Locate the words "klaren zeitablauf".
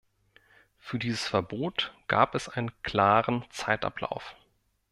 2.81-4.35